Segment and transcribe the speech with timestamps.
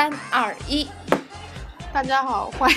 [0.00, 0.88] 三二一，
[1.92, 2.76] 大家好，欢迎。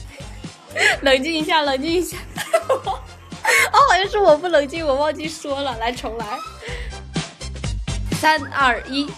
[1.04, 2.16] 冷静一下，冷静一下。
[2.88, 2.98] 哦，
[3.90, 6.24] 好像是我不冷静，我忘记说了，来重来。
[8.18, 9.10] 三二一，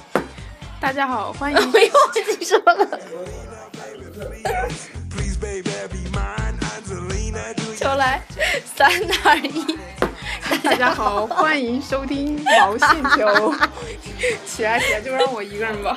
[0.81, 1.57] 大家好，欢迎。
[1.73, 2.99] 我又忘记说了。
[7.79, 8.21] 重来，
[8.75, 8.91] 三
[9.23, 9.79] 二一。
[10.65, 13.55] 大家好，欢迎收听毛线球。
[14.45, 15.97] 起来起来，就让我一个人吧。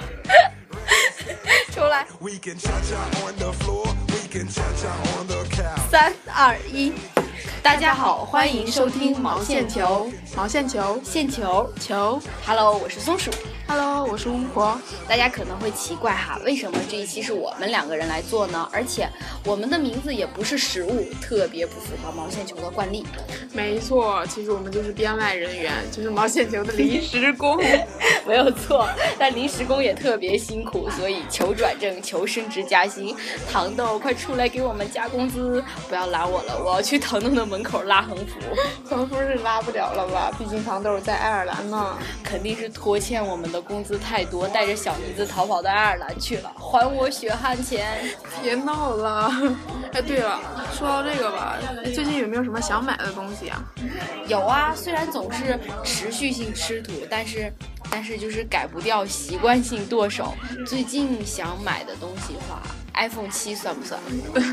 [1.73, 2.05] 重来。
[5.89, 6.93] 三二一。
[7.61, 12.21] 大家好，欢迎收听毛线球，毛线球，线球球。
[12.45, 13.31] Hello，我是松鼠。
[13.67, 14.79] Hello，我是巫婆。
[15.07, 18.69] 大家可能会奇怪哈，为什么这一期是我们两个人来做呢？
[18.71, 19.07] 而且
[19.45, 23.05] 我们的名字也不是食物，特别不符合毛线球的惯例。
[23.53, 27.57] 没错，其实我们就是编外人员，就是毛线球的临时工。
[28.27, 33.15] 没有错，但临时工也特别辛苦，所以求转正，求升职加薪。
[33.51, 35.63] 糖豆，快出来给我们加工资！
[35.89, 38.39] 不要拦我了，我要去糖豆的门口拉横幅。
[38.87, 40.31] 横幅是拉不了了吧？
[40.37, 41.97] 毕竟糖豆在爱尔兰呢。
[42.23, 47.85] 肯定是拖欠我们的工资太多，带着小姨子逃跑到爱尔兰去了，还我血汗钱！
[48.41, 49.31] 别闹了。
[49.93, 50.39] 哎，对了，
[50.75, 51.59] 说到这个吧，
[51.93, 53.63] 最近有没有什么想买的东西啊？
[54.27, 57.53] 有啊，虽然总是持续性吃土，但是
[57.91, 60.33] 但是就是改不掉习惯性剁手。
[60.65, 62.63] 最近想买的东西话
[62.93, 63.99] ，iPhone 七算不算？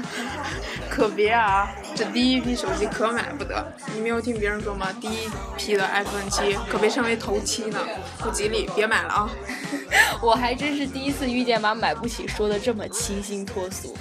[0.90, 3.72] 可别啊，这第一批手机可买不得。
[3.94, 4.88] 你没有听别人说吗？
[5.00, 7.78] 第一批的 iPhone 七可被称为头七呢，
[8.18, 9.30] 不吉利，别买了啊！
[10.20, 13.96] 我还真是第一次遇见把买不起说的这么清新脱俗。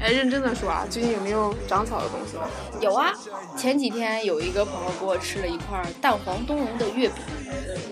[0.00, 2.38] 哎，认真的说啊，最近有没有长草的东西？
[2.80, 3.12] 有啊，
[3.56, 7.16] 前几天有一个朋友给我吃了一块蛋黄冬蓉的月饼。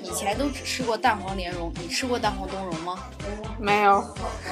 [0.02, 2.98] 以前都只吃过蛋黄莲蓉，你吃过蛋黄冬蓉吗？
[3.60, 4.02] 没有。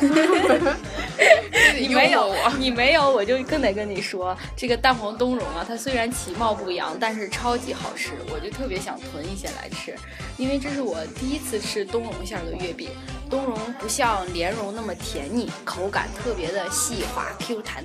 [1.81, 9.97] 你没有，你没有，我就更得跟你说，这个蛋黄冬蓉啊，它虽然其貌不扬，但是超级好吃，我就特别想囤一些来吃，
[10.37, 12.91] 因为这是我第一次吃冬蓉馅的月饼。
[13.29, 17.85] 冬蓉不像莲蓉那么甜腻，口感特别的细滑 Q 弹，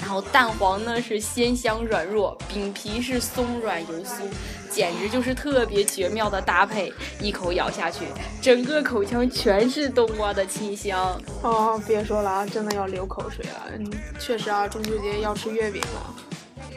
[0.00, 4.22] 然后蛋黄呢是鲜香软糯，饼皮是松软油酥，
[4.70, 6.92] 简直就是特别绝妙的搭配。
[7.20, 8.06] 一口咬下去，
[8.42, 11.20] 整个口腔全是冬瓜的清香。
[11.42, 13.66] 哦，别说了啊，真的要流口水了。
[13.78, 16.14] 嗯，确实啊，中秋节要吃月饼了。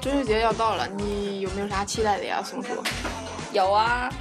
[0.01, 2.69] 中秋节要到了，你有没有啥期待的呀，松鼠？
[3.51, 4.11] 有啊。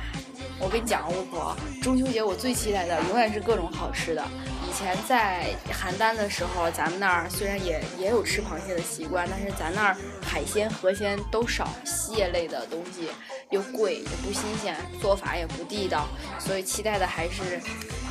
[0.62, 4.24] 我跟你讲，巫婆，中秋节我最期待的永远是各种好吃的。
[4.64, 13.08] 以前在邯郸的时候，咱们那儿虽然也也有吃螃蟹的习惯，但是咱那儿海鲜、河鲜都少，蟹类的东西
[13.50, 16.06] 又贵也不新鲜，做法也不地道，
[16.38, 17.60] 所以期待的还是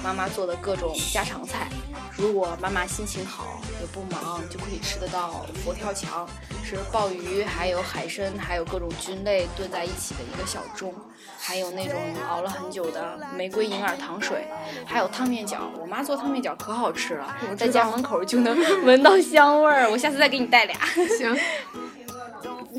[0.04, 1.68] 妈妈做的各种家常菜。
[2.18, 6.28] 如果妈妈心情好也不忙，就可以吃得到佛跳墙，
[6.64, 10.92] 是鲍鱼，还有海参，还有各种菌类炖在一起的一个小盅，
[11.40, 11.98] 还有那种
[12.30, 14.48] 熬了很久的玫瑰银耳糖水，
[14.86, 15.58] 还有汤面饺。
[15.80, 19.90] 我妈做汤面饺可好吃了，在家门口就能闻到香味儿。
[19.90, 20.78] 我下次再给你带俩。
[21.18, 21.36] 行。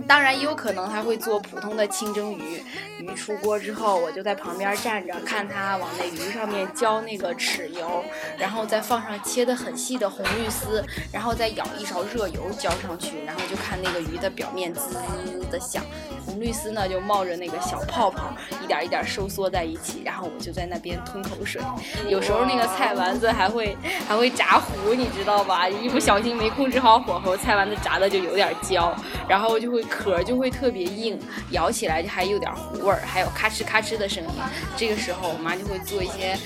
[0.07, 2.63] 当然也有可能还会做普通的清蒸鱼，
[2.99, 8.05] 鱼出锅之后，我就在旁边站着，看他往那鱼上面浇那个豉油，
[8.39, 15.85] 然后再放上切的很细的红绿丝，然后再舀一勺热油浇上去，然后就看那个鱼的表面滋滋的响，
[16.27, 21.63] 红绿丝呢就冒着那个小泡泡，一点一点收缩在一起，然后我就在那边吞口水。
[22.09, 23.77] 有时候那个菜丸子还会
[24.09, 25.69] 还会炸糊，你知道吧？
[25.69, 28.93] 一不小心没控制好火候，菜丸子炸的就有点焦，
[29.29, 29.83] 然后就会。
[29.93, 31.19] 壳就会特别硬，
[31.51, 34.31] 咬起来就还有点糊味儿，还有咔哧咔哧的声音。
[34.77, 36.37] 这个时候，我妈就会做一些，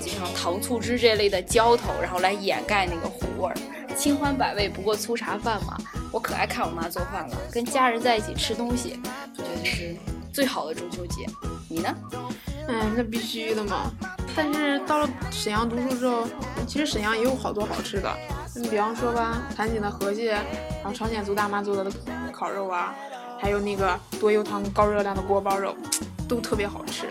[0.00, 3.54] 就像糖醋汁这类的浇头，然后来掩盖那个糊味儿。
[3.96, 5.76] 清欢百味，不过粗茶饭嘛。
[6.12, 9.00] 我可爱看我妈做饭了，跟家人在一起吃东西，
[9.36, 9.96] 我觉得是
[10.32, 11.26] 最好的中秋节。
[11.68, 11.94] 你呢？
[12.68, 13.90] 嗯，那必须的嘛。
[14.34, 16.26] 但是到了沈阳读书之后，
[16.66, 18.10] 其实沈阳也有好多好吃的。
[18.54, 21.90] 你比方说吧，盘锦的河蟹，然后朝鲜族大妈做的
[22.30, 22.94] 烤肉啊，
[23.40, 25.74] 还有那个多油汤高热量的锅包肉，
[26.28, 27.08] 都特别好吃。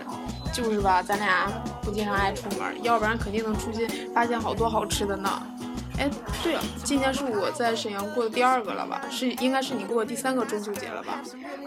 [0.52, 1.50] 就是吧，咱俩
[1.82, 5.42] 不经常爱出门，要不然肯定能出去发现好多好吃的呢。
[6.02, 6.10] 哎，
[6.42, 9.00] 对了，今年是我在沈阳过的第二个了吧？
[9.08, 11.22] 是，应该是你过的第三个中秋节了吧？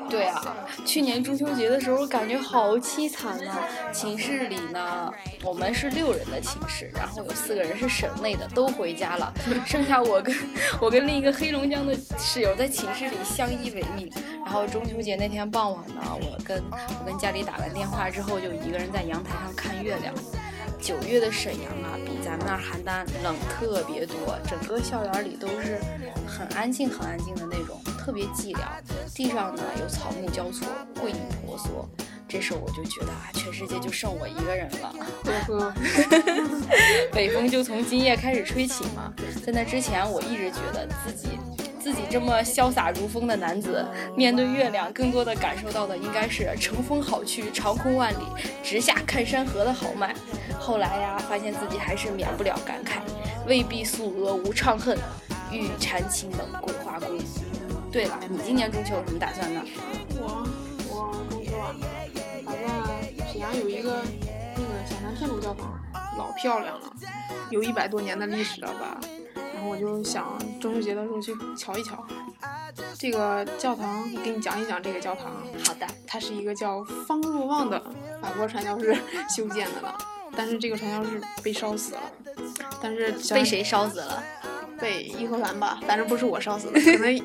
[0.10, 3.60] 对啊，去年中秋节的时候感觉好凄惨啊。
[3.94, 5.10] 寝室里呢，
[5.42, 9.34] 我们是六人的寝室，然后有四个人是省内的，都回家了，
[9.66, 10.36] 剩下我跟
[10.82, 14.12] 我跟另一个黑龙江的室友在寝室里相依为命。
[14.44, 20.14] 然后中秋节那天傍晚呢，我跟我跟家里打完电话之后，就一个人在阳台上看月亮。
[20.86, 25.80] 九月的沈阳啊，比咱们那儿邯郸冷特别多，整个校园里都是
[26.28, 28.60] 很安静、很安静的那种，特别寂寥。
[29.12, 30.68] 地上呢有草木交错，
[31.02, 31.90] 桂影婆娑。
[32.28, 34.94] 这时候我就觉得啊，全世界就剩我一个人了。
[35.48, 35.74] 呵呵，
[37.12, 39.12] 北风就从今夜开始吹起嘛。
[39.44, 41.30] 在那之前，我一直觉得自己
[41.86, 43.86] 自己这么潇洒如风的男子，
[44.18, 48.26] 面对月亮，更多的感受到的应该是乘风好去，长空万里，
[48.64, 50.12] 直下看山河的豪迈。
[50.60, 53.02] 后来呀，发现自己还是免不了感慨：
[53.48, 54.98] 未必素娥无怅恨，
[55.52, 57.20] 玉蟾清冷桂花宫。
[57.92, 59.62] 对了，你今年中秋有什么打算呢？
[60.16, 60.44] 我
[60.90, 61.70] 我中秋啊，
[62.48, 64.02] 打算沈阳有一个
[64.56, 65.80] 那个小南天主教堂，
[66.18, 66.92] 老漂亮了，
[67.52, 69.00] 有一百多年的历史了吧。
[69.68, 72.06] 我就想中秋节的时候去瞧一瞧。
[73.00, 75.32] 这个教堂，我给你讲一讲这个教堂。
[75.66, 77.82] 好的，它是一个叫方若望的
[78.22, 78.96] 法国传教士
[79.36, 79.94] 修建的呢，
[80.36, 82.02] 但是这个传教士被烧死了。
[82.82, 84.24] 但是被谁烧死了？
[84.80, 87.22] 被义和团吧，反正不是我烧死的，可能，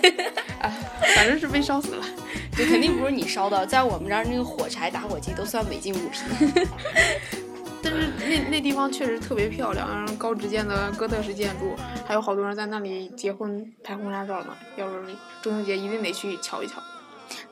[0.60, 0.72] 哎，
[1.16, 2.04] 反正是被烧死了。
[2.54, 6.22] 这肯定不是你烧的，在我们这儿那个火柴、打火机都算违禁物品。
[7.82, 11.74] 但是那那地方确实特别漂亮，然后高直建的哥特式建筑，
[12.06, 14.56] 还有好多人在那里结婚拍婚纱照呢。
[14.76, 16.82] 要是中秋节一定得去瞧一瞧。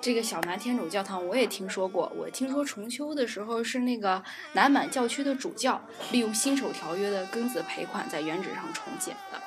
[0.01, 4.23] 这个小南天主教堂我也听说过，我听说重修的时候是那个
[4.53, 5.81] 南满教区的主教
[6.11, 9.39] 利用辛丑条约的庚子赔款在原址上重建的。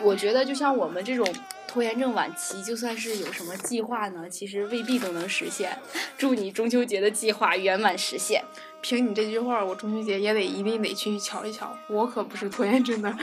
[0.00, 1.26] 我觉得就像我们这种
[1.66, 5.76] 拖延症晚期，就算是有什么计划呢，其实未必都能实现。
[6.16, 8.44] 祝你中秋节的计划圆满实现。
[8.80, 11.76] 凭你这句话，我中秋节也得一定得去瞧一瞧。
[11.88, 13.14] 我可不是拖延症的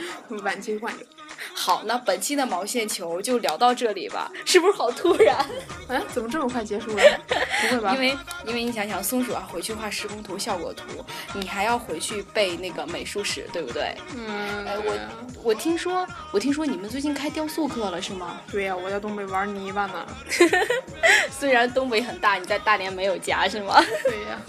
[0.42, 1.04] 晚期患者。
[1.54, 5.44] 好，那本期的毛线球就聊到这里吧，是不是好突然？
[5.88, 7.02] 哎，怎么这么快结束了？
[7.26, 7.94] 不会吧？
[7.94, 8.16] 因为
[8.46, 10.84] 因为你想想，松鼠要回去画施工图、效果图，
[11.34, 13.96] 你还要回去背那个美术史，对不对？
[14.14, 14.94] 嗯，哎，我
[15.42, 18.40] 我听说，我听说你们最近开雕塑课了，是吗？
[18.50, 20.06] 对呀、我在东北玩泥巴呢。
[21.30, 23.82] 虽然东北很大，你在大连没有家，是吗？
[24.04, 24.40] 对呀、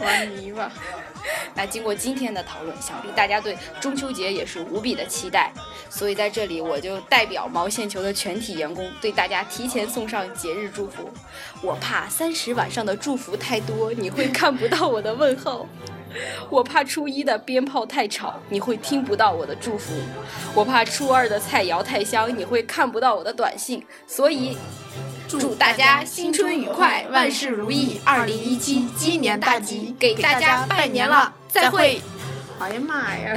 [0.00, 0.51] 玩泥
[1.54, 5.52] 那经过今天的讨论，想必大家对中秋节也是无比的期待，
[5.90, 11.10] 所以在这里我就代表毛线球的全体员工对大家提前送上节日祝福。
[11.62, 15.66] 我怕三十晚上的祝福太多，你会看不到我的问候；
[16.48, 19.92] 我怕初一的鞭炮太吵，你会听不到我的祝福；
[20.54, 23.84] 我怕初二的菜肴太香，你会看不到我的短信。
[24.06, 24.56] 所以。
[25.38, 28.00] 祝大家新春愉快，万事如意！
[28.04, 32.00] 二零一七鸡年大吉，给大家拜年了，再会。
[32.58, 33.34] 哎呀妈呀！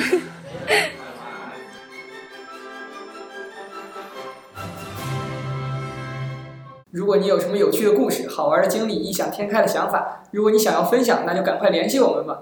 [6.92, 12.40] 如果你有什么有趣的故事、好玩的经历、异想天开的想法，如果你想要分享，那就赶快联系我们吧。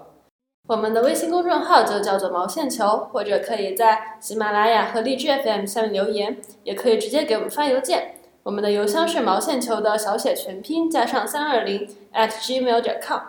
[0.67, 8.15] 我们的微信公众号就叫做毛线球，或者可以在喜马拉雅和荔枝 FM 下面留言，也可以直接给我们发邮件。
[8.43, 13.21] 我们的邮箱是毛线球的小写全拼加上三二零 at gmail.com，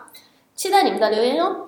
[0.53, 1.64] 期待你们的留言哟。